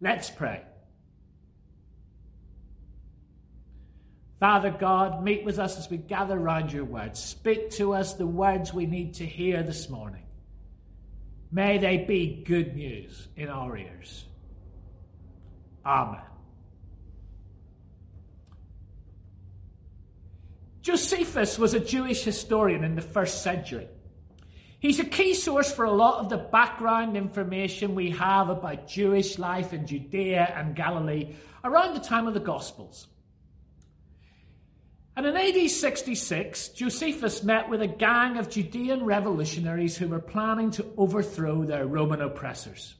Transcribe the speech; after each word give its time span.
Let's 0.00 0.30
pray. 0.30 0.62
Father 4.38 4.70
God, 4.70 5.24
meet 5.24 5.44
with 5.44 5.58
us 5.58 5.78
as 5.78 5.88
we 5.88 5.96
gather 5.96 6.38
round 6.38 6.72
your 6.72 6.84
words. 6.84 7.18
Speak 7.22 7.70
to 7.72 7.94
us 7.94 8.14
the 8.14 8.26
words 8.26 8.72
we 8.72 8.84
need 8.84 9.14
to 9.14 9.26
hear 9.26 9.62
this 9.62 9.88
morning. 9.88 10.24
May 11.50 11.78
they 11.78 11.98
be 11.98 12.42
good 12.46 12.76
news 12.76 13.28
in 13.36 13.48
our 13.48 13.76
ears. 13.76 14.26
Amen. 15.86 16.20
Josephus 20.82 21.58
was 21.58 21.74
a 21.74 21.80
Jewish 21.80 22.22
historian 22.22 22.84
in 22.84 22.94
the 22.94 23.02
first 23.02 23.42
century. 23.42 23.88
He's 24.78 25.00
a 25.00 25.04
key 25.04 25.34
source 25.34 25.72
for 25.72 25.84
a 25.84 25.90
lot 25.90 26.20
of 26.20 26.28
the 26.28 26.36
background 26.36 27.16
information 27.16 27.94
we 27.94 28.10
have 28.10 28.50
about 28.50 28.88
Jewish 28.88 29.38
life 29.38 29.72
in 29.72 29.86
Judea 29.86 30.52
and 30.54 30.76
Galilee 30.76 31.34
around 31.64 31.94
the 31.94 32.00
time 32.00 32.26
of 32.26 32.34
the 32.34 32.40
Gospels. 32.40 33.08
And 35.16 35.24
in 35.24 35.34
AD 35.34 35.70
66, 35.70 36.68
Josephus 36.70 37.42
met 37.42 37.70
with 37.70 37.80
a 37.80 37.86
gang 37.86 38.36
of 38.36 38.50
Judean 38.50 39.02
revolutionaries 39.02 39.96
who 39.96 40.08
were 40.08 40.20
planning 40.20 40.70
to 40.72 40.84
overthrow 40.98 41.64
their 41.64 41.86
Roman 41.86 42.20
oppressors. 42.20 42.96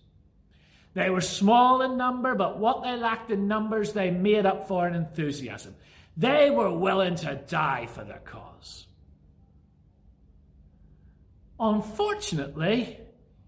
They 0.95 1.11
were 1.11 1.21
small 1.21 1.83
in 1.83 1.99
number, 1.99 2.35
but 2.35 2.59
what 2.59 2.83
they 2.83 2.97
lacked 2.97 3.31
in 3.31 3.47
numbers, 3.47 3.93
they 3.93 4.11
made 4.11 4.47
up 4.47 4.67
for 4.67 4.89
in 4.89 4.95
enthusiasm. 4.95 5.77
They 6.17 6.51
were 6.51 6.73
willing 6.73 7.17
to 7.17 7.35
die 7.47 7.85
for 7.85 8.03
their 8.03 8.23
cause. 8.25 8.86
Unfortunately, 11.59 13.01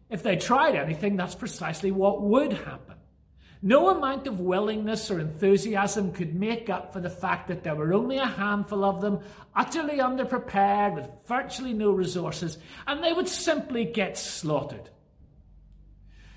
if 0.09 0.23
they 0.23 0.37
tried 0.37 0.75
anything, 0.75 1.17
that's 1.17 1.35
precisely 1.35 1.91
what 1.91 2.23
would 2.23 2.53
happen. 2.53 2.95
No 3.61 3.89
amount 3.91 4.29
of 4.29 4.39
willingness 4.39 5.11
or 5.11 5.19
enthusiasm 5.19 6.13
could 6.13 6.35
make 6.35 6.71
up 6.71 6.93
for 6.93 7.01
the 7.01 7.11
fact 7.11 7.49
that 7.49 7.65
there 7.65 7.75
were 7.75 7.93
only 7.93 8.19
a 8.19 8.27
handful 8.27 8.85
of 8.85 9.01
them, 9.01 9.19
utterly 9.55 9.99
underprepared, 9.99 10.95
with 10.95 11.11
virtually 11.27 11.73
no 11.73 11.91
resources, 11.91 12.59
and 12.87 13.03
they 13.03 13.13
would 13.13 13.29
simply 13.29 13.85
get 13.85 14.17
slaughtered. 14.17 14.89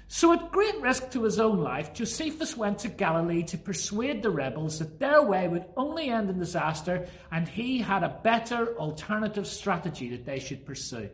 So, 0.08 0.34
at 0.34 0.52
great 0.52 0.82
risk 0.82 1.12
to 1.12 1.24
his 1.24 1.40
own 1.40 1.60
life, 1.60 1.94
Josephus 1.94 2.58
went 2.58 2.80
to 2.80 2.90
Galilee 2.90 3.44
to 3.44 3.58
persuade 3.58 4.24
the 4.24 4.30
rebels 4.30 4.80
that 4.80 5.00
their 5.00 5.22
way 5.22 5.48
would 5.48 5.66
only 5.78 6.10
end 6.10 6.30
in 6.30 6.40
disaster, 6.40 7.08
and 7.32 7.48
he 7.48 7.78
had 7.78 8.04
a 8.04 8.20
better 8.24 8.76
alternative 8.78 9.48
strategy 9.48 10.10
that 10.10 10.26
they 10.26 10.40
should 10.40 10.66
pursue. 10.66 11.10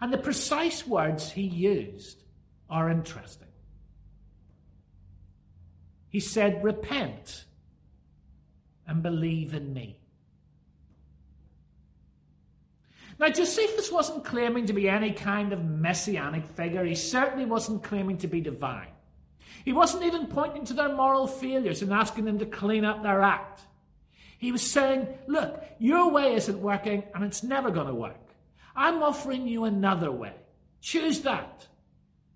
And 0.00 0.12
the 0.12 0.18
precise 0.18 0.86
words 0.86 1.32
he 1.32 1.42
used 1.42 2.22
are 2.70 2.88
interesting. 2.88 3.48
He 6.08 6.20
said, 6.20 6.62
Repent 6.62 7.44
and 8.86 9.02
believe 9.02 9.54
in 9.54 9.72
me. 9.72 10.00
Now, 13.18 13.28
Josephus 13.28 13.90
wasn't 13.90 14.24
claiming 14.24 14.66
to 14.66 14.72
be 14.72 14.88
any 14.88 15.10
kind 15.10 15.52
of 15.52 15.64
messianic 15.64 16.46
figure. 16.46 16.84
He 16.84 16.94
certainly 16.94 17.44
wasn't 17.44 17.82
claiming 17.82 18.18
to 18.18 18.28
be 18.28 18.40
divine. 18.40 18.92
He 19.64 19.72
wasn't 19.72 20.04
even 20.04 20.28
pointing 20.28 20.64
to 20.66 20.72
their 20.72 20.94
moral 20.94 21.26
failures 21.26 21.82
and 21.82 21.92
asking 21.92 22.26
them 22.26 22.38
to 22.38 22.46
clean 22.46 22.84
up 22.84 23.02
their 23.02 23.22
act. 23.22 23.62
He 24.38 24.52
was 24.52 24.62
saying, 24.62 25.08
Look, 25.26 25.64
your 25.80 26.10
way 26.10 26.34
isn't 26.34 26.60
working 26.60 27.02
and 27.12 27.24
it's 27.24 27.42
never 27.42 27.70
going 27.70 27.88
to 27.88 27.94
work. 27.94 28.27
I'm 28.78 29.02
offering 29.02 29.48
you 29.48 29.64
another 29.64 30.12
way. 30.12 30.34
Choose 30.80 31.22
that. 31.22 31.66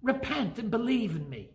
Repent 0.03 0.59
and 0.59 0.73
believe 0.73 1.15
in 1.15 1.31
me. 1.31 1.51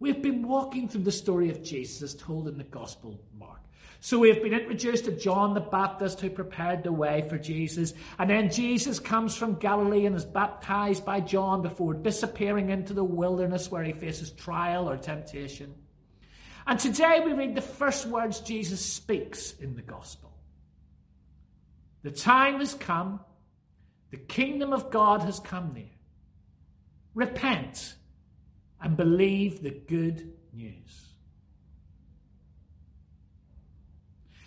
We've 0.00 0.22
been 0.22 0.48
walking 0.48 0.88
through 0.88 1.02
the 1.02 1.12
story 1.12 1.50
of 1.50 1.62
Jesus 1.62 2.00
as 2.00 2.14
told 2.14 2.48
in 2.48 2.56
the 2.56 2.64
Gospel 2.64 3.20
Mark. 3.38 3.60
So 4.00 4.18
we 4.18 4.30
have 4.30 4.42
been 4.42 4.54
introduced 4.54 5.04
to 5.06 5.12
John 5.12 5.52
the 5.52 5.60
Baptist 5.60 6.20
who 6.20 6.30
prepared 6.30 6.82
the 6.82 6.92
way 6.92 7.26
for 7.28 7.36
Jesus. 7.36 7.92
And 8.18 8.30
then 8.30 8.50
Jesus 8.50 8.98
comes 8.98 9.36
from 9.36 9.58
Galilee 9.58 10.06
and 10.06 10.16
is 10.16 10.24
baptized 10.24 11.04
by 11.04 11.20
John 11.20 11.60
before 11.60 11.92
disappearing 11.92 12.70
into 12.70 12.94
the 12.94 13.04
wilderness 13.04 13.70
where 13.70 13.84
he 13.84 13.92
faces 13.92 14.30
trial 14.30 14.88
or 14.88 14.96
temptation. 14.96 15.74
And 16.66 16.80
today 16.80 17.22
we 17.24 17.32
read 17.32 17.54
the 17.54 17.60
first 17.60 18.06
words 18.06 18.40
Jesus 18.40 18.84
speaks 18.84 19.52
in 19.52 19.76
the 19.76 19.82
Gospel. 19.82 20.32
The 22.02 22.10
time 22.10 22.58
has 22.58 22.74
come, 22.74 23.20
the 24.10 24.16
kingdom 24.16 24.72
of 24.72 24.90
God 24.90 25.22
has 25.22 25.38
come 25.38 25.72
near. 25.74 25.84
Repent 27.14 27.94
and 28.80 28.96
believe 28.96 29.62
the 29.62 29.70
good 29.70 30.32
news. 30.52 31.06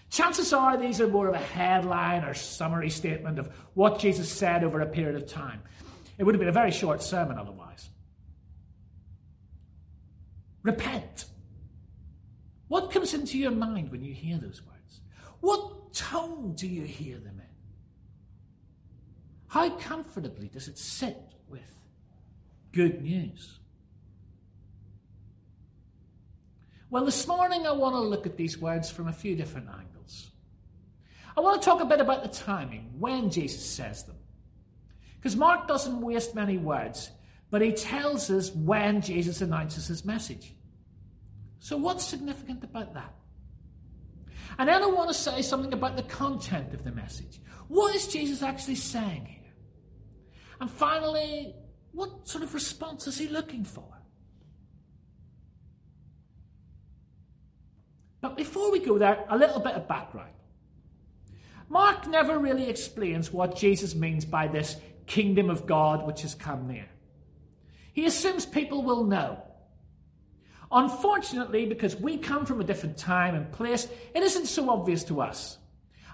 Chances 0.09 0.53
are 0.53 0.75
these 0.75 0.99
are 0.99 1.07
more 1.07 1.27
of 1.27 1.35
a 1.35 1.37
headline 1.37 2.23
or 2.23 2.33
summary 2.33 2.89
statement 2.89 3.39
of 3.39 3.47
what 3.75 3.99
Jesus 3.99 4.29
said 4.31 4.63
over 4.63 4.81
a 4.81 4.85
period 4.85 5.15
of 5.15 5.27
time. 5.27 5.61
It 6.17 6.23
would 6.23 6.35
have 6.35 6.39
been 6.39 6.49
a 6.49 6.53
very 6.53 6.71
short 6.71 7.01
sermon 7.01 7.37
otherwise. 7.37 7.89
Repent. 10.63 11.25
What 12.69 12.91
comes 12.91 13.13
into 13.13 13.37
your 13.37 13.51
mind 13.51 13.91
when 13.91 14.03
you 14.03 14.13
hear 14.13 14.37
those 14.37 14.61
words? 14.61 15.01
What 15.41 15.93
tone 15.93 16.53
do 16.55 16.67
you 16.67 16.83
hear 16.83 17.17
them 17.17 17.39
in? 17.39 17.45
How 19.47 19.71
comfortably 19.71 20.47
does 20.47 20.67
it 20.67 20.77
sit 20.77 21.17
with 21.49 21.73
good 22.71 23.01
news? 23.01 23.59
Well, 26.91 27.05
this 27.05 27.27
morning 27.27 27.65
I 27.65 27.71
want 27.71 27.95
to 27.95 28.01
look 28.01 28.27
at 28.27 28.37
these 28.37 28.59
words 28.59 28.89
from 28.91 29.07
a 29.07 29.13
few 29.13 29.35
different 29.35 29.67
angles. 29.67 30.29
I 31.35 31.41
want 31.41 31.61
to 31.61 31.65
talk 31.65 31.81
a 31.81 31.85
bit 31.85 32.01
about 32.01 32.21
the 32.21 32.29
timing, 32.29 32.93
when 32.99 33.31
Jesus 33.31 33.65
says 33.65 34.03
them. 34.03 34.17
Because 35.15 35.35
Mark 35.35 35.67
doesn't 35.67 36.01
waste 36.01 36.35
many 36.35 36.57
words, 36.57 37.11
but 37.49 37.61
he 37.61 37.71
tells 37.71 38.29
us 38.29 38.51
when 38.51 39.01
Jesus 39.01 39.41
announces 39.41 39.87
his 39.87 40.05
message. 40.05 40.53
So, 41.59 41.77
what's 41.77 42.05
significant 42.05 42.63
about 42.63 42.93
that? 42.93 43.13
And 44.57 44.67
then 44.67 44.81
I 44.81 44.87
want 44.87 45.09
to 45.09 45.13
say 45.13 45.41
something 45.41 45.73
about 45.73 45.95
the 45.95 46.03
content 46.03 46.73
of 46.73 46.83
the 46.83 46.91
message. 46.91 47.39
What 47.67 47.95
is 47.95 48.07
Jesus 48.07 48.41
actually 48.41 48.75
saying 48.75 49.25
here? 49.25 49.51
And 50.59 50.69
finally, 50.69 51.53
what 51.91 52.27
sort 52.27 52.43
of 52.43 52.53
response 52.53 53.07
is 53.07 53.17
he 53.17 53.27
looking 53.27 53.63
for? 53.63 53.87
But 58.21 58.35
before 58.35 58.71
we 58.71 58.79
go 58.79 58.97
there, 58.97 59.23
a 59.29 59.37
little 59.37 59.59
bit 59.59 59.73
of 59.73 59.87
background. 59.87 60.33
Mark 61.69 62.07
never 62.07 62.39
really 62.39 62.69
explains 62.69 63.31
what 63.31 63.55
Jesus 63.55 63.95
means 63.95 64.25
by 64.25 64.47
this 64.47 64.75
kingdom 65.05 65.49
of 65.49 65.65
God 65.65 66.05
which 66.05 66.23
has 66.23 66.35
come 66.35 66.67
near. 66.67 66.89
He 67.93 68.05
assumes 68.05 68.45
people 68.45 68.83
will 68.83 69.03
know. 69.03 69.43
Unfortunately, 70.71 71.65
because 71.65 71.95
we 71.95 72.17
come 72.17 72.45
from 72.45 72.61
a 72.61 72.63
different 72.63 72.97
time 72.97 73.35
and 73.35 73.51
place, 73.51 73.87
it 74.13 74.21
isn't 74.21 74.45
so 74.45 74.69
obvious 74.69 75.03
to 75.05 75.21
us. 75.21 75.57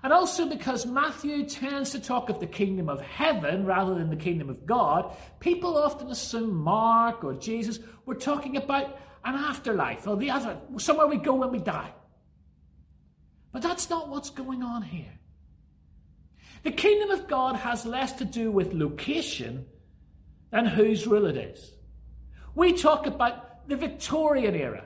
And 0.01 0.13
also 0.13 0.47
because 0.47 0.85
Matthew 0.85 1.45
tends 1.45 1.89
to 1.91 1.99
talk 1.99 2.29
of 2.29 2.39
the 2.39 2.47
kingdom 2.47 2.89
of 2.89 3.01
heaven 3.01 3.66
rather 3.66 3.95
than 3.95 4.09
the 4.09 4.16
kingdom 4.16 4.49
of 4.49 4.66
God, 4.66 5.16
people 5.39 5.77
often 5.77 6.09
assume 6.09 6.55
Mark 6.55 7.23
or 7.23 7.33
Jesus 7.33 7.79
were 8.05 8.16
talking 8.16 8.55
about 8.55 8.97
an 9.25 9.33
afterlife 9.33 10.07
or 10.07 10.16
the 10.16 10.29
other, 10.29 10.57
somewhere 10.77 11.07
we 11.07 11.17
go 11.17 11.33
when 11.33 11.51
we 11.51 11.59
die. 11.59 11.91
But 13.51 13.63
that's 13.63 13.89
not 13.89 14.09
what's 14.09 14.29
going 14.29 14.61
on 14.61 14.83
here. 14.83 15.19
The 16.63 16.72
kingdom 16.72 17.11
of 17.11 17.28
God 17.28 17.55
has 17.55 17.85
less 17.85 18.13
to 18.13 18.25
do 18.25 18.51
with 18.51 18.73
location 18.73 19.66
than 20.51 20.66
whose 20.66 21.08
rule 21.08 21.25
it 21.25 21.37
is. 21.37 21.73
We 22.53 22.73
talk 22.73 23.08
about 23.08 23.45
the 23.67 23.76
Victorian 23.76 24.56
era 24.56 24.85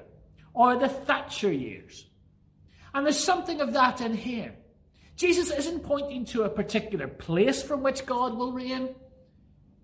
or 0.54 0.78
the 0.78 0.90
Thatcher 0.90 1.52
years. 1.52 2.08
And 2.94 3.06
there's 3.06 3.24
something 3.24 3.62
of 3.62 3.74
that 3.74 4.02
in 4.02 4.14
here. 4.14 4.56
Jesus 5.16 5.52
isn't 5.52 5.84
pointing 5.84 6.26
to 6.26 6.44
a 6.44 6.50
particular 6.50 7.08
place 7.08 7.62
from 7.62 7.84
which 7.84 8.06
God 8.06 8.38
will 8.38 8.54
reign. 8.54 8.96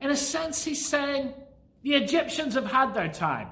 In 0.01 0.09
a 0.09 0.15
sense, 0.15 0.63
he's 0.63 0.85
saying 0.85 1.33
the 1.83 1.95
Egyptians 1.95 2.55
have 2.55 2.67
had 2.67 2.93
their 2.93 3.09
time. 3.09 3.49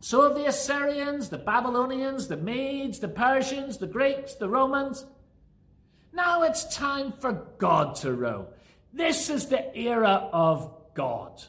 So 0.00 0.22
have 0.22 0.34
the 0.34 0.46
Assyrians, 0.46 1.28
the 1.28 1.38
Babylonians, 1.38 2.28
the 2.28 2.36
Medes, 2.36 2.98
the 2.98 3.08
Persians, 3.08 3.78
the 3.78 3.86
Greeks, 3.86 4.34
the 4.34 4.48
Romans. 4.48 5.06
Now 6.12 6.42
it's 6.42 6.74
time 6.74 7.12
for 7.12 7.32
God 7.58 7.94
to 7.96 8.12
rule. 8.12 8.52
This 8.92 9.30
is 9.30 9.46
the 9.46 9.76
era 9.76 10.28
of 10.32 10.72
God. 10.94 11.42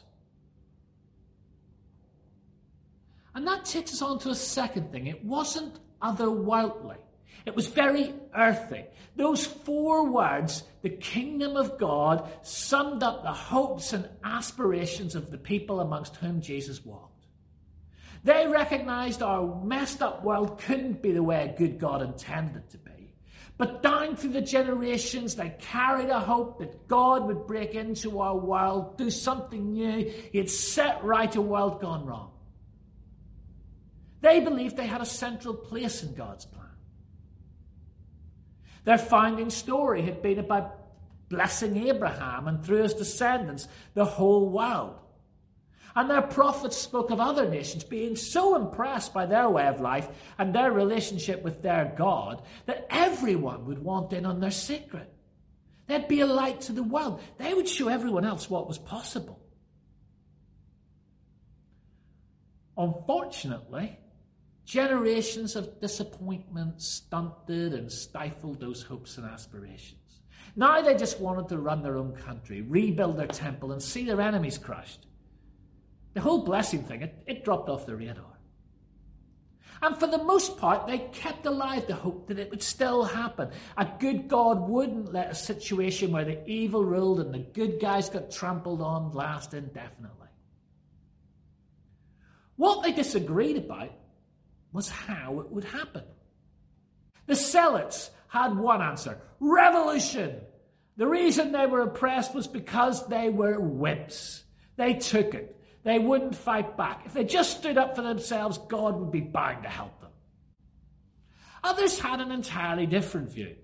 And 3.34 3.46
that 3.46 3.64
takes 3.64 3.92
us 3.92 4.02
on 4.02 4.18
to 4.20 4.30
a 4.30 4.34
second 4.34 4.92
thing. 4.92 5.06
It 5.06 5.24
wasn't 5.24 5.78
otherworldly. 6.00 6.96
It 7.46 7.54
was 7.54 7.66
very 7.66 8.14
earthy. 8.34 8.84
Those 9.16 9.44
four 9.44 10.10
words, 10.10 10.62
the 10.82 10.90
kingdom 10.90 11.56
of 11.56 11.78
God, 11.78 12.30
summed 12.42 13.02
up 13.02 13.22
the 13.22 13.32
hopes 13.32 13.92
and 13.92 14.08
aspirations 14.22 15.14
of 15.14 15.30
the 15.30 15.38
people 15.38 15.80
amongst 15.80 16.16
whom 16.16 16.40
Jesus 16.40 16.84
walked. 16.84 17.26
They 18.22 18.46
recognized 18.46 19.22
our 19.22 19.62
messed 19.62 20.02
up 20.02 20.24
world 20.24 20.58
couldn't 20.58 21.02
be 21.02 21.12
the 21.12 21.22
way 21.22 21.44
a 21.44 21.58
good 21.58 21.78
God 21.78 22.00
intended 22.00 22.56
it 22.56 22.70
to 22.70 22.78
be. 22.78 22.90
But 23.58 23.82
down 23.82 24.16
through 24.16 24.32
the 24.32 24.40
generations, 24.40 25.36
they 25.36 25.54
carried 25.60 26.08
a 26.08 26.18
hope 26.18 26.58
that 26.58 26.88
God 26.88 27.26
would 27.26 27.46
break 27.46 27.74
into 27.74 28.20
our 28.20 28.36
world, 28.36 28.96
do 28.96 29.10
something 29.10 29.74
new. 29.74 30.10
He'd 30.32 30.50
set 30.50 31.04
right 31.04 31.34
a 31.36 31.40
world 31.40 31.80
gone 31.80 32.06
wrong. 32.06 32.30
They 34.24 34.40
believed 34.40 34.78
they 34.78 34.86
had 34.86 35.02
a 35.02 35.06
central 35.06 35.52
place 35.52 36.02
in 36.02 36.14
God's 36.14 36.46
plan. 36.46 36.64
Their 38.84 38.96
founding 38.96 39.50
story 39.50 40.00
had 40.00 40.22
been 40.22 40.38
about 40.38 40.78
blessing 41.28 41.76
Abraham 41.88 42.48
and 42.48 42.64
through 42.64 42.84
his 42.84 42.94
descendants 42.94 43.68
the 43.92 44.06
whole 44.06 44.48
world. 44.48 44.98
And 45.94 46.08
their 46.08 46.22
prophets 46.22 46.74
spoke 46.74 47.10
of 47.10 47.20
other 47.20 47.46
nations 47.50 47.84
being 47.84 48.16
so 48.16 48.56
impressed 48.56 49.12
by 49.12 49.26
their 49.26 49.50
way 49.50 49.66
of 49.66 49.82
life 49.82 50.08
and 50.38 50.54
their 50.54 50.72
relationship 50.72 51.42
with 51.42 51.60
their 51.60 51.92
God 51.94 52.40
that 52.64 52.86
everyone 52.88 53.66
would 53.66 53.78
want 53.78 54.14
in 54.14 54.24
on 54.24 54.40
their 54.40 54.50
secret. 54.50 55.12
They'd 55.86 56.08
be 56.08 56.20
a 56.20 56.26
light 56.26 56.62
to 56.62 56.72
the 56.72 56.82
world. 56.82 57.20
They 57.36 57.52
would 57.52 57.68
show 57.68 57.88
everyone 57.88 58.24
else 58.24 58.48
what 58.48 58.68
was 58.68 58.78
possible. 58.78 59.38
Unfortunately, 62.78 63.98
generations 64.64 65.56
of 65.56 65.80
disappointment 65.80 66.80
stunted 66.80 67.74
and 67.74 67.90
stifled 67.90 68.60
those 68.60 68.82
hopes 68.82 69.18
and 69.18 69.26
aspirations. 69.26 70.00
Now 70.56 70.80
they 70.80 70.94
just 70.94 71.20
wanted 71.20 71.48
to 71.48 71.58
run 71.58 71.82
their 71.82 71.96
own 71.96 72.14
country, 72.14 72.62
rebuild 72.62 73.18
their 73.18 73.26
temple, 73.26 73.72
and 73.72 73.82
see 73.82 74.04
their 74.04 74.20
enemies 74.20 74.58
crushed. 74.58 75.06
The 76.14 76.20
whole 76.20 76.44
blessing 76.44 76.84
thing, 76.84 77.02
it, 77.02 77.22
it 77.26 77.44
dropped 77.44 77.68
off 77.68 77.86
the 77.86 77.96
radar. 77.96 78.34
And 79.82 79.98
for 79.98 80.06
the 80.06 80.22
most 80.22 80.56
part, 80.56 80.86
they 80.86 80.98
kept 80.98 81.44
alive 81.44 81.86
the 81.86 81.94
hope 81.94 82.28
that 82.28 82.38
it 82.38 82.48
would 82.50 82.62
still 82.62 83.04
happen. 83.04 83.50
A 83.76 83.86
good 83.98 84.28
God 84.28 84.68
wouldn't 84.68 85.12
let 85.12 85.30
a 85.30 85.34
situation 85.34 86.12
where 86.12 86.24
the 86.24 86.48
evil 86.48 86.84
ruled 86.84 87.20
and 87.20 87.34
the 87.34 87.40
good 87.40 87.80
guys 87.80 88.08
got 88.08 88.30
trampled 88.30 88.80
on 88.80 89.12
last 89.12 89.52
indefinitely. 89.52 90.28
What 92.56 92.82
they 92.82 92.92
disagreed 92.92 93.58
about 93.58 93.90
was 94.74 94.90
how 94.90 95.40
it 95.40 95.50
would 95.50 95.64
happen. 95.64 96.02
The 97.26 97.36
Zealots 97.36 98.10
had 98.28 98.58
one 98.58 98.82
answer 98.82 99.18
revolution. 99.40 100.40
The 100.96 101.06
reason 101.06 101.52
they 101.52 101.66
were 101.66 101.82
oppressed 101.82 102.34
was 102.34 102.46
because 102.46 103.06
they 103.06 103.30
were 103.30 103.58
whips. 103.58 104.44
They 104.76 104.94
took 104.94 105.34
it. 105.34 105.58
They 105.84 105.98
wouldn't 105.98 106.34
fight 106.34 106.76
back. 106.76 107.02
If 107.06 107.14
they 107.14 107.24
just 107.24 107.58
stood 107.58 107.78
up 107.78 107.94
for 107.96 108.02
themselves, 108.02 108.58
God 108.58 108.96
would 108.96 109.10
be 109.10 109.20
bound 109.20 109.62
to 109.62 109.68
help 109.68 110.00
them. 110.00 110.10
Others 111.62 111.98
had 111.98 112.20
an 112.20 112.30
entirely 112.30 112.86
different 112.86 113.30
view. 113.30 113.56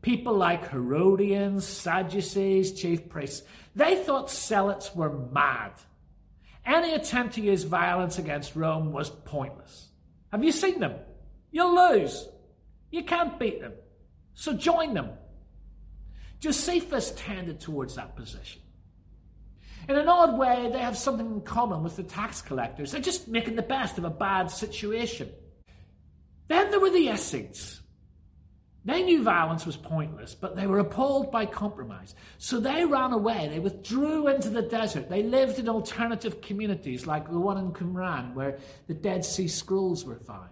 People 0.00 0.34
like 0.34 0.70
Herodians, 0.70 1.66
Sadducees, 1.66 2.72
chief 2.72 3.08
priests, 3.08 3.46
they 3.74 3.96
thought 3.96 4.30
zealots 4.30 4.94
were 4.94 5.12
mad. 5.12 5.72
Any 6.64 6.94
attempt 6.94 7.34
to 7.34 7.40
use 7.40 7.64
violence 7.64 8.18
against 8.18 8.56
Rome 8.56 8.92
was 8.92 9.10
pointless. 9.10 9.88
Have 10.32 10.44
you 10.44 10.52
seen 10.52 10.80
them? 10.80 10.94
You'll 11.50 11.74
lose. 11.74 12.28
You 12.90 13.04
can't 13.04 13.38
beat 13.38 13.60
them. 13.60 13.72
So 14.34 14.52
join 14.52 14.94
them. 14.94 15.10
Josephus 16.40 17.12
tended 17.16 17.60
towards 17.60 17.94
that 17.94 18.16
position. 18.16 18.60
In 19.88 19.96
an 19.96 20.08
odd 20.08 20.36
way, 20.36 20.68
they 20.72 20.80
have 20.80 20.96
something 20.96 21.26
in 21.26 21.40
common 21.42 21.82
with 21.82 21.96
the 21.96 22.02
tax 22.02 22.42
collectors. 22.42 22.92
They're 22.92 23.00
just 23.00 23.28
making 23.28 23.56
the 23.56 23.62
best 23.62 23.98
of 23.98 24.04
a 24.04 24.10
bad 24.10 24.50
situation. 24.50 25.30
Then 26.48 26.70
there 26.70 26.80
were 26.80 26.90
the 26.90 27.08
Essenes. 27.08 27.80
They 28.86 29.02
knew 29.02 29.24
violence 29.24 29.66
was 29.66 29.76
pointless, 29.76 30.36
but 30.36 30.54
they 30.54 30.68
were 30.68 30.78
appalled 30.78 31.32
by 31.32 31.44
compromise. 31.44 32.14
So 32.38 32.60
they 32.60 32.84
ran 32.84 33.12
away. 33.12 33.48
They 33.48 33.58
withdrew 33.58 34.28
into 34.28 34.48
the 34.48 34.62
desert. 34.62 35.08
They 35.08 35.24
lived 35.24 35.58
in 35.58 35.68
alternative 35.68 36.40
communities 36.40 37.04
like 37.04 37.28
the 37.28 37.40
one 37.40 37.58
in 37.58 37.72
Qumran, 37.72 38.34
where 38.34 38.58
the 38.86 38.94
Dead 38.94 39.24
Sea 39.24 39.48
Scrolls 39.48 40.04
were 40.04 40.20
found. 40.20 40.50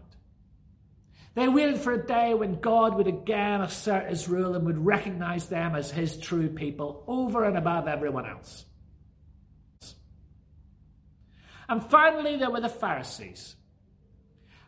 They 1.37 1.47
waited 1.47 1.79
for 1.79 1.93
a 1.93 2.05
day 2.05 2.35
when 2.35 2.59
God 2.59 2.97
would 2.97 3.07
again 3.07 3.61
assert 3.61 4.11
his 4.11 4.29
rule 4.29 4.57
and 4.57 4.67
would 4.67 4.85
recognize 4.85 5.47
them 5.47 5.77
as 5.77 5.93
his 5.93 6.17
true 6.17 6.49
people 6.49 7.05
over 7.07 7.45
and 7.45 7.57
above 7.57 7.87
everyone 7.87 8.27
else. 8.27 8.65
And 11.69 11.89
finally, 11.89 12.37
there 12.37 12.51
were 12.51 12.61
the 12.61 12.69
Pharisees. 12.69 13.55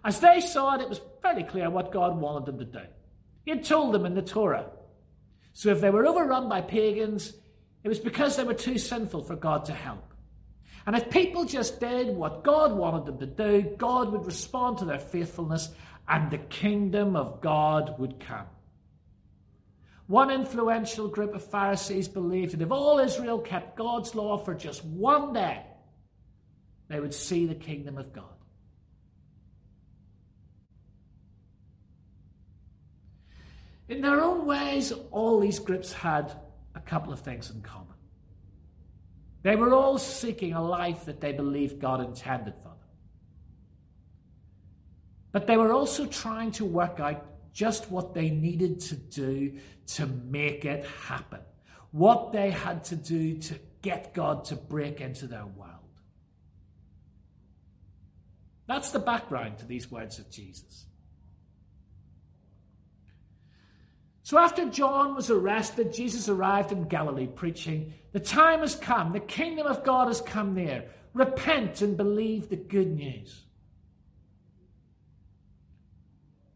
As 0.05 0.21
they 0.21 0.41
saw 0.41 0.77
it, 0.77 0.83
it 0.83 0.89
was 0.89 1.01
fairly 1.21 1.43
clear 1.43 1.69
what 1.69 1.91
God 1.91 2.17
wanted 2.17 2.47
them 2.47 2.59
to 2.61 2.65
do. 2.65 2.87
He 3.47 3.53
had 3.53 3.65
told 3.65 3.95
them 3.95 4.05
in 4.05 4.15
the 4.15 4.23
Torah. 4.23 4.67
So 5.53 5.71
if 5.71 5.81
they 5.81 5.89
were 5.89 6.05
overrun 6.05 6.49
by 6.49 6.63
pagans, 6.63 7.33
it 7.85 7.89
was 7.89 8.01
because 8.01 8.37
they 8.37 8.43
were 8.43 8.55
too 8.55 8.77
sinful 8.77 9.23
for 9.23 9.37
God 9.37 9.65
to 9.67 9.73
help. 9.73 10.13
And 10.85 10.97
if 10.97 11.11
people 11.11 11.45
just 11.45 11.79
did 11.79 12.09
what 12.09 12.43
God 12.43 12.73
wanted 12.73 13.07
them 13.07 13.19
to 13.21 13.27
do, 13.27 13.77
God 13.79 14.11
would 14.11 14.27
respond 14.27 14.79
to 14.79 14.85
their 14.85 14.99
faithfulness 14.99 15.71
and 16.09 16.29
the 16.29 16.39
kingdom 16.39 17.15
of 17.15 17.41
God 17.41 17.97
would 18.01 18.19
come. 18.19 18.47
One 20.09 20.33
influential 20.33 21.07
group 21.07 21.33
of 21.33 21.45
Pharisees 21.45 22.09
believed 22.09 22.53
that 22.53 22.63
if 22.63 22.73
all 22.73 22.99
Israel 22.99 23.39
kept 23.39 23.77
God's 23.77 24.17
law 24.17 24.39
for 24.39 24.55
just 24.55 24.85
one 24.85 25.33
day, 25.33 25.63
they 26.89 26.99
would 26.99 27.15
see 27.15 27.47
the 27.47 27.55
kingdom 27.55 27.97
of 27.97 28.13
God. 28.13 28.36
In 33.89 34.01
their 34.01 34.21
own 34.21 34.47
ways, 34.47 34.93
all 35.11 35.39
these 35.39 35.59
groups 35.59 35.93
had 35.93 36.33
a 36.75 36.81
couple 36.81 37.13
of 37.13 37.21
things 37.21 37.51
in 37.51 37.61
common. 37.63 37.95
They 39.43 39.55
were 39.55 39.73
all 39.73 39.97
seeking 39.99 40.55
a 40.55 40.63
life 40.63 41.05
that 41.05 41.21
they 41.21 41.33
believed 41.33 41.81
God 41.81 42.01
intended 42.01 42.55
for 42.57 42.69
them. 42.69 42.73
But 45.31 45.47
they 45.47 45.57
were 45.57 45.73
also 45.73 46.07
trying 46.07 46.51
to 46.53 46.65
work 46.65 46.99
out 46.99 47.25
just 47.53 47.91
what 47.91 48.13
they 48.13 48.31
needed 48.31 48.81
to 48.81 48.97
do 48.97 49.59
to 49.87 50.07
make 50.07 50.65
it 50.65 50.85
happen, 51.07 51.41
what 51.93 52.33
they 52.33 52.51
had 52.51 52.85
to 52.85 52.97
do 52.97 53.39
to 53.39 53.55
get 53.83 54.13
God 54.13 54.45
to 54.47 54.57
break 54.57 55.01
into 55.01 55.27
their 55.27 55.47
world. 55.47 55.71
That's 58.67 58.91
the 58.91 58.99
background 58.99 59.59
to 59.59 59.65
these 59.65 59.91
words 59.91 60.19
of 60.19 60.29
Jesus. 60.29 60.87
So 64.27 64.39
after 64.39 64.69
John 64.69 65.15
was 65.15 65.31
arrested, 65.31 65.95
Jesus 65.95 66.29
arrived 66.29 66.73
in 66.73 66.89
Galilee 66.89 67.29
preaching, 67.29 67.95
The 68.11 68.19
time 68.19 68.59
has 68.59 68.75
come, 68.75 69.13
the 69.13 69.21
kingdom 69.21 69.69
of 69.69 69.85
God 69.85 70.09
has 70.09 70.21
come 70.21 70.53
near. 70.53 70.87
Repent 71.15 71.81
and 71.81 71.97
believe 71.97 72.49
the 72.49 72.57
good 72.57 72.89
news. 72.89 73.45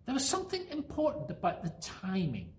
There 0.05 0.15
was 0.15 0.29
something 0.29 0.67
important 0.73 1.31
about 1.31 1.63
the 1.63 1.73
timing 1.81 2.55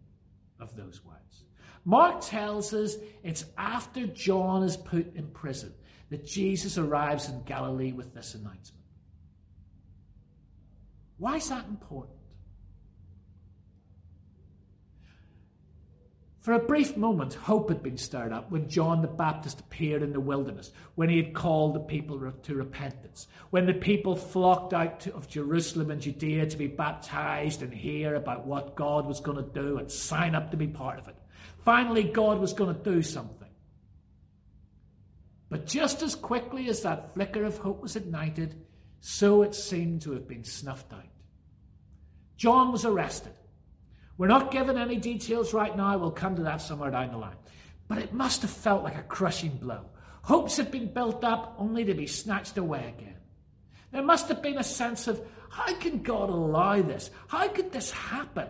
of 0.61 0.77
those 0.77 1.03
words. 1.03 1.43
Mark 1.83 2.21
tells 2.21 2.73
us 2.73 2.95
it's 3.21 3.43
after 3.57 4.07
John 4.07 4.63
is 4.63 4.77
put 4.77 5.13
in 5.13 5.27
prison 5.31 5.73
that 6.09 6.25
Jesus 6.25 6.77
arrives 6.77 7.27
in 7.27 7.43
Galilee 7.43 7.91
with 7.91 8.13
this 8.13 8.33
announcement. 8.33 8.85
Why 11.17 11.35
is 11.35 11.49
that 11.49 11.65
important? 11.67 12.20
For 16.41 16.53
a 16.53 16.59
brief 16.59 16.97
moment, 16.97 17.35
hope 17.35 17.69
had 17.69 17.83
been 17.83 17.97
stirred 17.97 18.33
up 18.33 18.49
when 18.49 18.67
John 18.67 19.03
the 19.03 19.07
Baptist 19.07 19.59
appeared 19.59 20.01
in 20.01 20.11
the 20.11 20.19
wilderness, 20.19 20.71
when 20.95 21.07
he 21.07 21.17
had 21.17 21.35
called 21.35 21.75
the 21.75 21.79
people 21.79 22.31
to 22.31 22.55
repentance, 22.55 23.27
when 23.51 23.67
the 23.67 23.75
people 23.75 24.15
flocked 24.15 24.73
out 24.73 25.05
of 25.05 25.27
Jerusalem 25.27 25.91
and 25.91 26.01
Judea 26.01 26.47
to 26.47 26.57
be 26.57 26.65
baptized 26.65 27.61
and 27.61 27.71
hear 27.71 28.15
about 28.15 28.47
what 28.47 28.75
God 28.75 29.05
was 29.05 29.19
going 29.19 29.37
to 29.37 29.61
do 29.61 29.77
and 29.77 29.91
sign 29.91 30.33
up 30.33 30.49
to 30.49 30.57
be 30.57 30.65
part 30.65 30.97
of 30.97 31.07
it. 31.07 31.15
Finally, 31.59 32.05
God 32.05 32.39
was 32.39 32.53
going 32.53 32.75
to 32.75 32.83
do 32.91 33.03
something. 33.03 33.37
But 35.47 35.67
just 35.67 36.01
as 36.01 36.15
quickly 36.15 36.69
as 36.69 36.81
that 36.81 37.13
flicker 37.13 37.43
of 37.43 37.59
hope 37.59 37.83
was 37.83 37.95
ignited, 37.95 38.65
so 38.99 39.43
it 39.43 39.53
seemed 39.53 40.01
to 40.03 40.13
have 40.13 40.27
been 40.27 40.43
snuffed 40.43 40.91
out. 40.91 41.05
John 42.35 42.71
was 42.71 42.83
arrested. 42.83 43.33
We're 44.21 44.27
not 44.27 44.51
given 44.51 44.77
any 44.77 44.97
details 44.97 45.51
right 45.51 45.75
now. 45.75 45.97
We'll 45.97 46.11
come 46.11 46.35
to 46.35 46.43
that 46.43 46.61
somewhere 46.61 46.91
down 46.91 47.09
the 47.09 47.17
line. 47.17 47.37
But 47.87 47.97
it 47.97 48.13
must 48.13 48.43
have 48.43 48.51
felt 48.51 48.83
like 48.83 48.95
a 48.95 49.01
crushing 49.01 49.57
blow. 49.57 49.85
Hopes 50.21 50.57
had 50.57 50.69
been 50.69 50.93
built 50.93 51.23
up 51.23 51.55
only 51.57 51.85
to 51.85 51.95
be 51.95 52.05
snatched 52.05 52.55
away 52.59 52.93
again. 52.95 53.15
There 53.91 54.03
must 54.03 54.27
have 54.27 54.43
been 54.43 54.59
a 54.59 54.63
sense 54.63 55.07
of 55.07 55.19
how 55.49 55.73
can 55.73 56.03
God 56.03 56.29
allow 56.29 56.83
this? 56.83 57.09
How 57.29 57.47
could 57.47 57.71
this 57.71 57.89
happen? 57.89 58.47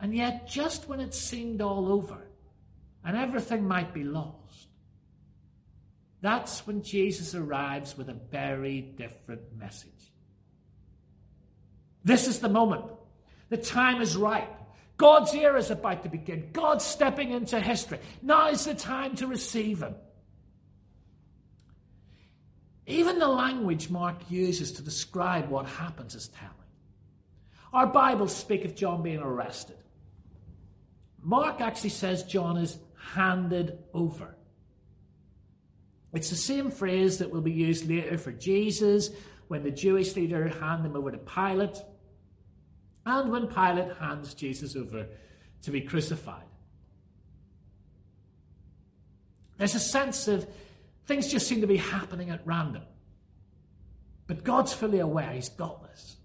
And 0.00 0.14
yet, 0.14 0.46
just 0.46 0.86
when 0.86 1.00
it 1.00 1.14
seemed 1.14 1.62
all 1.62 1.90
over 1.90 2.18
and 3.02 3.16
everything 3.16 3.66
might 3.66 3.94
be 3.94 4.04
lost, 4.04 4.68
that's 6.20 6.66
when 6.66 6.82
Jesus 6.82 7.34
arrives 7.34 7.96
with 7.96 8.10
a 8.10 8.20
very 8.30 8.82
different 8.82 9.56
message. 9.56 10.12
This 12.04 12.28
is 12.28 12.40
the 12.40 12.50
moment. 12.50 12.84
The 13.50 13.56
time 13.56 14.00
is 14.00 14.16
right. 14.16 14.48
God's 14.96 15.34
era 15.34 15.58
is 15.58 15.70
about 15.70 16.02
to 16.04 16.08
begin. 16.08 16.50
God's 16.52 16.84
stepping 16.84 17.32
into 17.32 17.60
history. 17.60 17.98
Now 18.22 18.48
is 18.48 18.64
the 18.64 18.74
time 18.74 19.16
to 19.16 19.26
receive 19.26 19.82
Him. 19.82 19.94
Even 22.86 23.18
the 23.18 23.28
language 23.28 23.90
Mark 23.90 24.16
uses 24.30 24.72
to 24.72 24.82
describe 24.82 25.48
what 25.48 25.66
happens 25.66 26.14
is 26.14 26.28
telling. 26.28 26.54
Our 27.72 27.86
Bibles 27.86 28.34
speak 28.34 28.64
of 28.64 28.74
John 28.74 29.02
being 29.02 29.20
arrested. 29.20 29.76
Mark 31.22 31.60
actually 31.60 31.90
says 31.90 32.24
John 32.24 32.56
is 32.56 32.78
handed 33.14 33.78
over. 33.94 34.36
It's 36.12 36.30
the 36.30 36.36
same 36.36 36.70
phrase 36.70 37.18
that 37.18 37.30
will 37.30 37.40
be 37.40 37.52
used 37.52 37.88
later 37.88 38.18
for 38.18 38.32
Jesus 38.32 39.10
when 39.48 39.62
the 39.62 39.70
Jewish 39.70 40.16
leader 40.16 40.48
hand 40.48 40.84
him 40.84 40.96
over 40.96 41.10
to 41.10 41.18
Pilate 41.18 41.76
and 43.06 43.30
when 43.30 43.46
Pilate 43.46 43.96
hands 43.96 44.34
Jesus 44.34 44.76
over 44.76 45.06
to 45.62 45.70
be 45.70 45.80
crucified. 45.80 46.44
There's 49.58 49.74
a 49.74 49.80
sense 49.80 50.26
of 50.28 50.46
things 51.06 51.28
just 51.28 51.46
seem 51.46 51.60
to 51.60 51.66
be 51.66 51.76
happening 51.76 52.30
at 52.30 52.46
random. 52.46 52.82
But 54.26 54.44
God's 54.44 54.72
fully 54.72 55.00
aware 55.00 55.30
He's 55.32 55.48
got 55.48 55.82
this. 55.82 56.16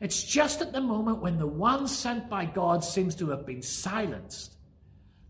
It's 0.00 0.22
just 0.22 0.60
at 0.60 0.72
the 0.72 0.80
moment 0.80 1.20
when 1.20 1.38
the 1.38 1.46
one 1.46 1.88
sent 1.88 2.28
by 2.28 2.44
God 2.44 2.84
seems 2.84 3.14
to 3.16 3.30
have 3.30 3.46
been 3.46 3.62
silenced 3.62 4.56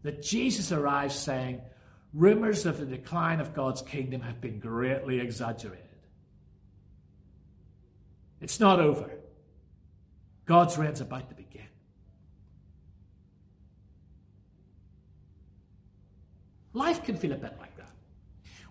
that 0.03 0.23
Jesus 0.23 0.73
arrives 0.73 1.15
saying, 1.15 1.61
Rumors 2.15 2.67
of 2.67 2.79
the 2.79 2.87
decline 2.87 3.41
of 3.41 3.55
God's 3.55 3.83
kingdom 3.83 4.23
have 4.23 4.41
been 4.41 4.59
greatly 4.59 5.21
exaggerated. 5.21 5.88
It's 8.41 8.61
not 8.61 8.81
over. 8.81 9.11
God's 10.47 10.79
reign's 10.79 11.01
about 11.01 11.29
to 11.29 11.35
begin. 11.35 11.67
Life 16.73 17.05
can 17.05 17.17
feel 17.17 17.33
a 17.33 17.37
bit 17.37 17.57
like 17.59 17.77
that. 17.77 17.91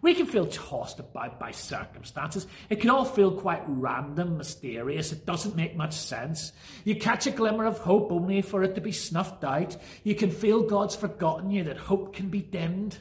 We 0.01 0.13
can 0.13 0.27
feel 0.27 0.45
tossed 0.45 0.99
about 0.99 1.39
by 1.39 1.51
circumstances. 1.51 2.47
It 2.69 2.81
can 2.81 2.89
all 2.89 3.03
feel 3.03 3.31
quite 3.31 3.63
random, 3.67 4.37
mysterious. 4.37 5.11
It 5.11 5.25
doesn't 5.25 5.55
make 5.55 5.75
much 5.75 5.93
sense. 5.93 6.53
You 6.83 6.95
catch 6.95 7.25
a 7.25 7.31
glimmer 7.31 7.65
of 7.65 7.79
hope 7.79 8.11
only 8.11 8.41
for 8.41 8.63
it 8.63 8.75
to 8.75 8.81
be 8.81 8.91
snuffed 8.91 9.43
out. 9.43 9.75
You 10.03 10.15
can 10.15 10.29
feel 10.29 10.63
God's 10.63 10.95
forgotten 10.95 11.49
you, 11.49 11.63
that 11.65 11.77
hope 11.77 12.15
can 12.15 12.29
be 12.29 12.41
dimmed. 12.41 12.97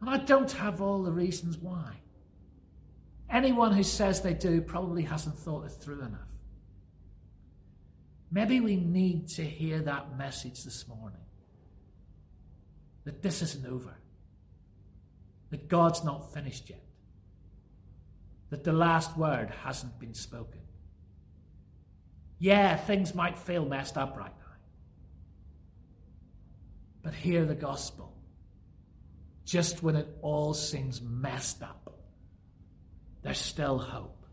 And 0.00 0.08
I 0.08 0.18
don't 0.18 0.50
have 0.52 0.80
all 0.80 1.02
the 1.02 1.12
reasons 1.12 1.58
why. 1.58 1.96
Anyone 3.30 3.72
who 3.72 3.82
says 3.82 4.22
they 4.22 4.34
do 4.34 4.60
probably 4.60 5.02
hasn't 5.02 5.36
thought 5.38 5.66
it 5.66 5.72
through 5.72 6.00
enough. 6.00 6.28
Maybe 8.30 8.60
we 8.60 8.76
need 8.76 9.28
to 9.30 9.44
hear 9.44 9.80
that 9.80 10.16
message 10.16 10.64
this 10.64 10.86
morning. 10.86 11.20
That 13.04 13.22
this 13.22 13.40
isn't 13.40 13.66
over, 13.66 13.94
that 15.50 15.68
God's 15.68 16.04
not 16.04 16.34
finished 16.34 16.68
yet, 16.68 16.82
that 18.50 18.64
the 18.64 18.72
last 18.72 19.16
word 19.16 19.50
hasn't 19.64 19.98
been 19.98 20.12
spoken. 20.12 20.60
Yeah, 22.38 22.76
things 22.76 23.14
might 23.14 23.38
feel 23.38 23.64
messed 23.64 23.96
up 23.96 24.14
right 24.16 24.30
now, 24.38 24.56
but 27.02 27.14
hear 27.14 27.46
the 27.46 27.54
gospel. 27.54 28.14
Just 29.46 29.82
when 29.82 29.96
it 29.96 30.08
all 30.20 30.52
seems 30.52 31.00
messed 31.00 31.62
up, 31.62 31.87
there's 33.28 33.36
still 33.36 33.76
hope. 33.76 34.24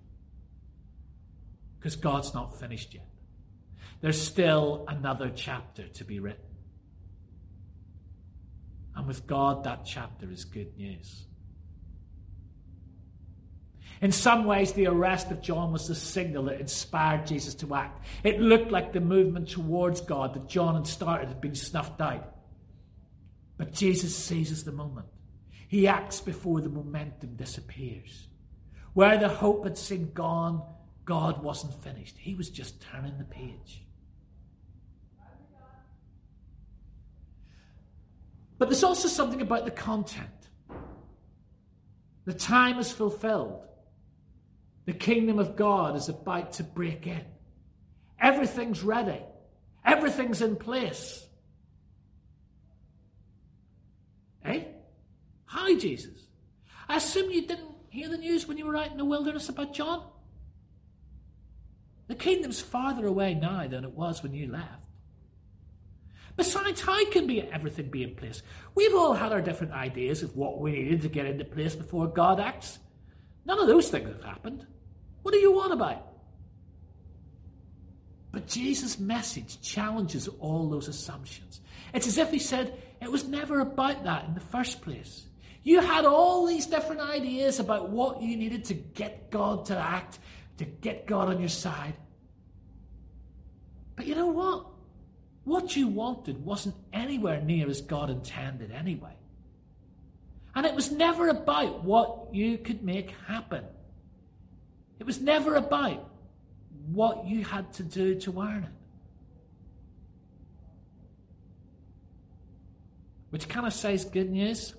Because 1.77 1.97
God's 1.97 2.33
not 2.33 2.57
finished 2.61 2.93
yet. 2.93 3.05
There's 3.99 4.21
still 4.21 4.85
another 4.87 5.33
chapter 5.35 5.89
to 5.89 6.05
be 6.05 6.21
written. 6.21 6.45
And 8.95 9.05
with 9.05 9.27
God, 9.27 9.65
that 9.65 9.83
chapter 9.83 10.31
is 10.31 10.45
good 10.45 10.77
news. 10.77 11.25
In 13.99 14.13
some 14.13 14.45
ways, 14.45 14.71
the 14.71 14.87
arrest 14.87 15.29
of 15.29 15.41
John 15.41 15.73
was 15.73 15.89
the 15.89 15.95
signal 15.95 16.43
that 16.43 16.61
inspired 16.61 17.27
Jesus 17.27 17.53
to 17.55 17.75
act. 17.75 18.05
It 18.23 18.39
looked 18.39 18.71
like 18.71 18.93
the 18.93 19.01
movement 19.01 19.49
towards 19.49 19.99
God 19.99 20.35
that 20.35 20.47
John 20.47 20.75
had 20.75 20.87
started 20.87 21.27
had 21.27 21.41
been 21.41 21.55
snuffed 21.55 21.99
out. 21.99 22.33
But 23.57 23.73
Jesus 23.73 24.15
seizes 24.15 24.63
the 24.63 24.71
moment. 24.71 25.07
He 25.67 25.85
acts 25.85 26.21
before 26.21 26.61
the 26.61 26.69
momentum 26.69 27.35
disappears. 27.35 28.29
Where 28.95 29.17
the 29.17 29.27
hope 29.27 29.65
had 29.65 29.77
seemed 29.77 30.13
gone, 30.13 30.63
God 31.03 31.43
wasn't 31.43 31.73
finished. 31.83 32.15
He 32.17 32.33
was 32.33 32.49
just 32.49 32.81
turning 32.81 33.17
the 33.17 33.25
page. 33.25 33.83
But 38.57 38.69
there's 38.69 38.85
also 38.85 39.09
something 39.09 39.41
about 39.41 39.65
the 39.65 39.71
content. 39.71 40.29
The 42.23 42.33
time 42.33 42.79
is 42.79 42.89
fulfilled. 42.89 43.65
The 44.85 44.93
kingdom 44.93 45.39
of 45.39 45.57
God 45.57 45.97
is 45.97 46.07
about 46.07 46.53
to 46.53 46.63
break 46.63 47.05
in. 47.05 47.25
Everything's 48.17 48.81
ready. 48.81 49.21
Everything's 49.83 50.41
in 50.41 50.55
place. 50.55 51.27
Hey? 54.41 54.69
Hi, 55.47 55.75
Jesus. 55.75 56.29
I 56.87 56.95
assume 56.95 57.29
you 57.29 57.45
didn't 57.45 57.74
hear 57.95 58.09
the 58.09 58.17
news 58.17 58.47
when 58.47 58.57
you 58.57 58.65
were 58.65 58.75
out 58.75 58.91
in 58.91 58.97
the 58.97 59.05
wilderness 59.05 59.49
about 59.49 59.73
John? 59.73 60.03
The 62.07 62.15
kingdom's 62.15 62.61
farther 62.61 63.07
away 63.07 63.33
now 63.33 63.65
than 63.67 63.83
it 63.83 63.93
was 63.93 64.21
when 64.21 64.33
you 64.33 64.51
left. 64.51 64.85
Besides, 66.35 66.81
how 66.81 67.09
can 67.09 67.25
be 67.25 67.41
everything 67.41 67.89
be 67.89 68.03
in 68.03 68.15
place? 68.15 68.43
We've 68.75 68.93
all 68.93 69.13
had 69.13 69.31
our 69.31 69.41
different 69.41 69.73
ideas 69.73 70.21
of 70.21 70.35
what 70.35 70.59
we 70.59 70.73
needed 70.73 71.01
to 71.03 71.09
get 71.09 71.25
into 71.25 71.45
place 71.45 71.75
before 71.75 72.07
God 72.07 72.39
acts. 72.39 72.77
None 73.45 73.59
of 73.59 73.67
those 73.67 73.89
things 73.89 74.09
have 74.09 74.23
happened. 74.23 74.67
What 75.21 75.33
do 75.33 75.39
you 75.39 75.53
want 75.53 75.71
about? 75.71 76.05
But 78.33 78.47
Jesus' 78.47 78.99
message 78.99 79.61
challenges 79.61 80.27
all 80.27 80.69
those 80.69 80.89
assumptions. 80.89 81.61
It's 81.93 82.07
as 82.07 82.17
if 82.17 82.31
he 82.31 82.39
said, 82.39 82.77
it 83.01 83.09
was 83.09 83.23
never 83.25 83.61
about 83.61 84.03
that 84.03 84.25
in 84.25 84.33
the 84.33 84.41
first 84.41 84.81
place. 84.81 85.25
You 85.65 85.81
had 85.81 86.05
all 86.05 86.45
these 86.45 86.67
different 86.67 87.01
ideas 87.01 87.59
about 87.59 87.89
what 87.89 88.21
you 88.21 88.37
needed 88.37 88.65
to 88.65 88.75
get 88.75 89.31
God 89.31 89.65
to 89.65 89.75
act, 89.75 90.19
to 90.59 90.63
get 90.63 91.07
God 91.07 91.27
on 91.27 91.39
your 91.39 91.49
side. 91.49 91.95
But 93.95 94.05
you 94.05 94.13
know 94.13 94.27
what? 94.27 94.67
What 95.43 95.75
you 95.75 95.87
wanted 95.87 96.45
wasn't 96.45 96.75
anywhere 96.93 97.41
near 97.41 97.67
as 97.67 97.81
God 97.81 98.11
intended 98.11 98.71
anyway. 98.71 99.15
And 100.53 100.67
it 100.67 100.75
was 100.75 100.91
never 100.91 101.29
about 101.29 101.83
what 101.83 102.31
you 102.31 102.59
could 102.59 102.83
make 102.83 103.15
happen. 103.27 103.65
It 104.99 105.05
was 105.07 105.19
never 105.19 105.55
about 105.55 106.11
what 106.85 107.25
you 107.25 107.43
had 107.43 107.73
to 107.73 107.83
do 107.83 108.13
to 108.19 108.39
earn 108.39 108.65
it. 108.65 108.69
Which 113.31 113.49
kind 113.49 113.65
of 113.65 113.73
says 113.73 114.05
good 114.05 114.29
news. 114.29 114.75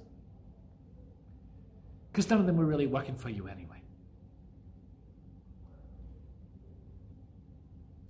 Because 2.16 2.30
none 2.30 2.40
of 2.40 2.46
them 2.46 2.56
were 2.56 2.64
really 2.64 2.86
working 2.86 3.14
for 3.14 3.28
you 3.28 3.46
anyway. 3.46 3.82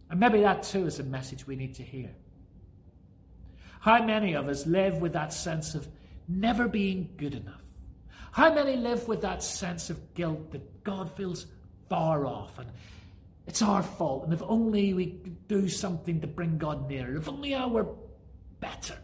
And 0.09 0.21
maybe 0.21 0.43
that 0.43 0.63
too 0.63 0.87
is 0.87 1.01
a 1.01 1.03
message 1.03 1.45
we 1.45 1.57
need 1.57 1.75
to 1.75 1.83
hear. 1.83 2.15
How 3.81 4.01
many 4.05 4.35
of 4.35 4.47
us 4.47 4.65
live 4.65 4.99
with 4.99 5.15
that 5.15 5.33
sense 5.33 5.75
of 5.75 5.89
never 6.29 6.69
being 6.69 7.15
good 7.17 7.35
enough? 7.35 7.65
How 8.31 8.55
many 8.55 8.77
live 8.77 9.09
with 9.09 9.23
that 9.23 9.43
sense 9.43 9.91
of 9.91 10.15
guilt 10.15 10.53
that 10.53 10.85
God 10.85 11.11
feels 11.17 11.47
far 11.89 12.27
off 12.27 12.61
and 12.61 12.71
it's 13.49 13.61
our 13.61 13.83
fault, 13.83 14.23
and 14.23 14.33
if 14.33 14.43
only 14.43 14.95
we 14.95 15.07
could 15.07 15.49
do 15.49 15.69
something 15.69 16.21
to 16.21 16.29
bring 16.29 16.59
God 16.59 16.89
nearer, 16.89 17.17
if 17.17 17.29
only 17.29 17.57
I 17.57 17.67
were 17.67 17.89
better. 18.61 18.99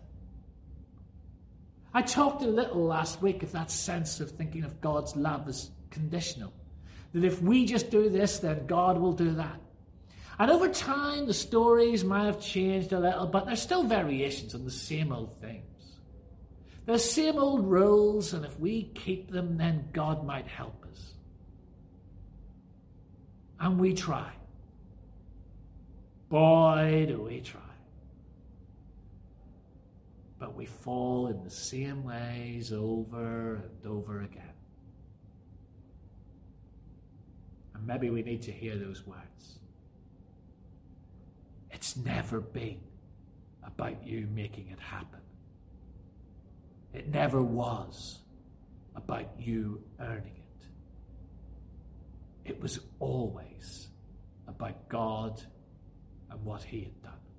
I 1.95 2.03
talked 2.03 2.43
a 2.43 2.47
little 2.47 2.85
last 2.85 3.21
week 3.21 3.43
of 3.43 3.53
that 3.53 3.71
sense 3.71 4.21
of 4.21 4.31
thinking 4.31 4.65
of 4.65 4.81
God's 4.81 5.15
love 5.15 5.49
as 5.49 5.71
conditional. 5.91 6.53
That 7.13 7.25
if 7.25 7.43
we 7.43 7.67
just 7.67 7.91
do 7.91 8.09
this, 8.09 8.39
then 8.39 8.67
God 8.67 8.99
will 8.99 9.13
do 9.13 9.33
that. 9.33 9.61
And 10.39 10.51
over 10.51 10.69
time, 10.69 11.27
the 11.27 11.35
stories 11.35 12.03
might 12.03 12.25
have 12.25 12.41
changed 12.41 12.93
a 12.93 12.99
little, 12.99 13.27
but 13.27 13.47
there's 13.47 13.61
still 13.61 13.85
variations 13.85 14.55
on 14.55 14.65
the 14.65 14.71
same 14.71 15.13
old 15.13 15.39
things. 15.39 15.67
The 16.87 16.99
same 16.99 17.39
old 17.39 17.67
rules, 17.67 18.33
and 18.33 18.45
if 18.45 18.59
we 18.59 18.85
keep 18.95 19.31
them, 19.31 19.57
then 19.57 19.89
God 19.93 20.27
might 20.27 20.47
help 20.47 20.85
us. 20.91 21.13
And 23.61 23.79
we 23.79 23.95
try. 23.95 24.33
boy, 26.29 27.05
do 27.07 27.21
we 27.23 27.41
try. 27.41 27.61
But 30.43 30.57
we 30.57 30.67
fall 30.67 31.29
in 31.29 31.45
the 31.45 31.51
same 31.51 32.03
ways 32.03 32.73
over 32.73 33.63
and 33.63 33.87
over 33.87 34.23
again. 34.23 34.43
And 37.77 37.87
maybe 37.87 38.11
we 38.11 38.23
need 38.23 38.43
to 38.43 38.51
hear 38.51 38.77
those 38.77 39.07
words. 39.07 39.61
It's 41.71 41.97
never 41.97 42.41
been 42.41 42.81
about 43.63 44.05
you 44.05 44.27
making 44.35 44.71
it 44.71 44.81
happen. 44.81 45.21
It 46.93 47.07
never 47.07 47.41
was 47.41 48.19
about 48.97 49.29
you 49.39 49.85
earning 50.01 50.43
it. 52.45 52.51
It 52.51 52.61
was 52.61 52.81
always 52.99 53.87
about 54.49 54.89
God 54.89 55.41
and 56.33 56.45
what 56.45 56.65
He 56.65 56.81
had 56.81 57.01
done. 57.01 57.32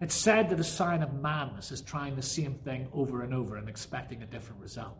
It's 0.00 0.14
said 0.14 0.48
that 0.48 0.58
a 0.58 0.64
sign 0.64 1.02
of 1.02 1.12
madness 1.20 1.70
is 1.70 1.82
trying 1.82 2.16
the 2.16 2.22
same 2.22 2.54
thing 2.54 2.88
over 2.92 3.22
and 3.22 3.34
over 3.34 3.56
and 3.56 3.68
expecting 3.68 4.22
a 4.22 4.26
different 4.26 4.62
result. 4.62 4.96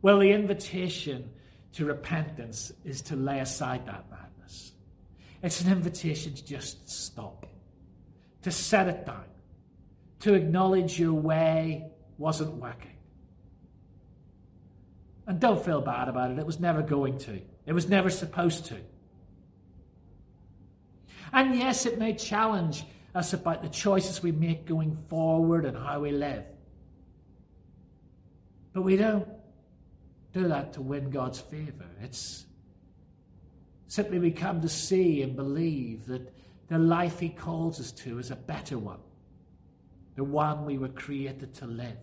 Well, 0.00 0.18
the 0.18 0.32
invitation 0.32 1.30
to 1.72 1.84
repentance 1.84 2.72
is 2.84 3.02
to 3.02 3.16
lay 3.16 3.40
aside 3.40 3.86
that 3.86 4.06
madness. 4.10 4.72
It's 5.42 5.60
an 5.60 5.70
invitation 5.70 6.34
to 6.34 6.44
just 6.44 6.88
stop, 6.88 7.46
to 8.42 8.50
set 8.50 8.88
it 8.88 9.04
down, 9.04 9.24
to 10.20 10.34
acknowledge 10.34 10.98
your 10.98 11.12
way 11.12 11.90
wasn't 12.16 12.54
working. 12.54 12.96
And 15.26 15.40
don't 15.40 15.62
feel 15.62 15.80
bad 15.80 16.08
about 16.08 16.30
it. 16.30 16.38
It 16.38 16.46
was 16.46 16.60
never 16.60 16.82
going 16.82 17.18
to. 17.18 17.40
It 17.66 17.72
was 17.72 17.88
never 17.88 18.08
supposed 18.08 18.66
to. 18.66 18.76
And 21.32 21.56
yes, 21.56 21.84
it 21.86 21.98
may 21.98 22.14
challenge 22.14 22.84
us 23.14 23.32
about 23.32 23.62
the 23.62 23.68
choices 23.68 24.22
we 24.22 24.32
make 24.32 24.66
going 24.66 24.96
forward 25.08 25.64
and 25.64 25.76
how 25.76 26.00
we 26.00 26.10
live. 26.10 26.44
But 28.72 28.82
we 28.82 28.96
don't 28.96 29.28
do 30.32 30.48
that 30.48 30.72
to 30.72 30.82
win 30.82 31.10
God's 31.10 31.40
favor. 31.40 31.86
It's 32.02 32.44
simply 33.86 34.18
we 34.18 34.32
come 34.32 34.60
to 34.62 34.68
see 34.68 35.22
and 35.22 35.36
believe 35.36 36.06
that 36.06 36.34
the 36.68 36.78
life 36.78 37.20
He 37.20 37.28
calls 37.28 37.78
us 37.78 37.92
to 37.92 38.18
is 38.18 38.32
a 38.32 38.36
better 38.36 38.78
one, 38.78 38.98
the 40.16 40.24
one 40.24 40.64
we 40.64 40.76
were 40.76 40.88
created 40.88 41.54
to 41.54 41.66
live. 41.66 41.98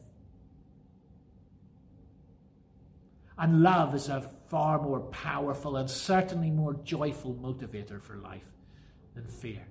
And 3.37 3.63
love 3.63 3.95
is 3.95 4.07
a 4.07 4.21
far 4.49 4.81
more 4.81 4.99
powerful 4.99 5.75
and 5.75 5.89
certainly 5.89 6.51
more 6.51 6.75
joyful 6.75 7.33
motivator 7.33 8.01
for 8.01 8.15
life 8.17 8.45
than 9.15 9.25
fear. 9.25 9.65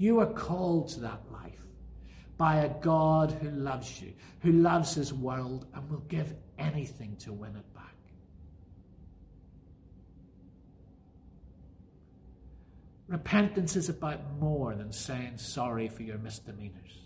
You 0.00 0.20
are 0.20 0.32
called 0.32 0.88
to 0.92 1.00
that 1.00 1.20
life 1.30 1.60
by 2.38 2.56
a 2.60 2.70
God 2.80 3.32
who 3.32 3.50
loves 3.50 4.00
you, 4.00 4.14
who 4.40 4.50
loves 4.50 4.94
his 4.94 5.12
world 5.12 5.66
and 5.74 5.90
will 5.90 6.02
give 6.08 6.32
anything 6.58 7.16
to 7.16 7.34
win 7.34 7.54
it 7.54 7.74
back. 7.74 7.94
Repentance 13.08 13.76
is 13.76 13.90
about 13.90 14.20
more 14.38 14.74
than 14.74 14.90
saying 14.90 15.36
sorry 15.36 15.88
for 15.88 16.02
your 16.02 16.16
misdemeanors. 16.16 16.96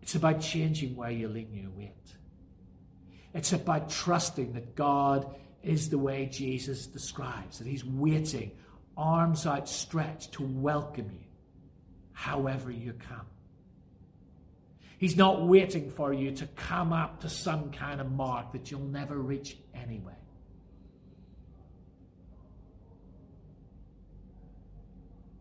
It's 0.00 0.14
about 0.14 0.40
changing 0.40 0.96
where 0.96 1.10
you 1.10 1.28
lean 1.28 1.52
your 1.52 1.70
weight. 1.70 2.14
It's 3.34 3.52
about 3.52 3.90
trusting 3.90 4.54
that 4.54 4.74
God 4.74 5.36
is 5.62 5.90
the 5.90 5.98
way 5.98 6.30
Jesus 6.32 6.86
describes, 6.86 7.58
that 7.58 7.66
He's 7.66 7.84
waiting, 7.84 8.52
arms 8.96 9.46
outstretched 9.46 10.32
to 10.32 10.42
welcome 10.42 11.10
you, 11.12 11.26
however 12.12 12.70
you 12.70 12.92
come. 12.92 13.26
He's 14.98 15.16
not 15.16 15.46
waiting 15.46 15.90
for 15.90 16.12
you 16.12 16.30
to 16.32 16.46
come 16.46 16.92
up 16.92 17.20
to 17.20 17.28
some 17.28 17.70
kind 17.70 18.00
of 18.00 18.10
mark 18.10 18.52
that 18.52 18.70
you'll 18.70 18.80
never 18.80 19.16
reach 19.16 19.56
anyway. 19.74 20.16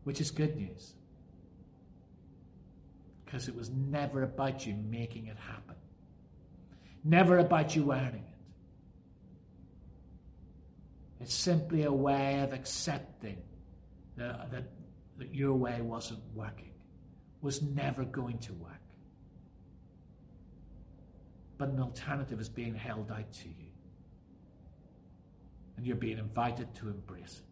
Which 0.03 0.19
is 0.19 0.31
good 0.31 0.57
news. 0.57 0.93
Because 3.23 3.47
it 3.47 3.55
was 3.55 3.69
never 3.69 4.23
about 4.23 4.67
you 4.67 4.75
making 4.75 5.27
it 5.27 5.37
happen, 5.37 5.75
never 7.03 7.37
about 7.37 7.75
you 7.75 7.91
earning 7.93 8.25
it. 8.27 8.32
It's 11.23 11.33
simply 11.33 11.83
a 11.83 11.91
way 11.91 12.39
of 12.41 12.53
accepting 12.53 13.41
that, 14.17 14.51
that, 14.51 14.63
that 15.17 15.33
your 15.33 15.55
way 15.55 15.81
wasn't 15.81 16.19
working, 16.35 16.73
was 17.41 17.61
never 17.61 18.05
going 18.05 18.37
to 18.39 18.53
work 18.53 18.83
but 21.63 21.69
an 21.69 21.79
alternative 21.79 22.41
is 22.41 22.49
being 22.49 22.75
held 22.75 23.09
out 23.09 23.31
to 23.31 23.47
you. 23.47 23.69
And 25.77 25.85
you're 25.87 25.95
being 25.95 26.17
invited 26.17 26.75
to 26.75 26.89
embrace 26.89 27.39
it. 27.39 27.45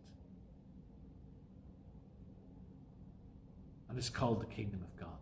And 3.87 3.97
it's 3.97 4.09
called 4.09 4.41
the 4.41 4.47
kingdom 4.47 4.83
of 4.83 4.99
God. 4.99 5.17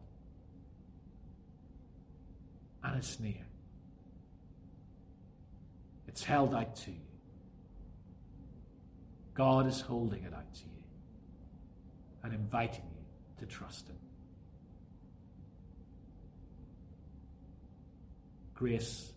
And 2.84 2.98
it's 2.98 3.20
near. 3.20 3.46
It's 6.08 6.24
held 6.24 6.56
out 6.56 6.76
to 6.78 6.92
you. 6.92 7.09
God 9.40 9.68
is 9.68 9.80
holding 9.80 10.26
it 10.26 10.34
out 10.34 10.54
to 10.54 10.64
you 10.64 10.84
and 12.26 12.34
inviting 12.34 12.84
you 12.84 13.06
to 13.40 13.46
trust 13.46 13.88
Him. 13.88 13.96
grace 18.54 19.14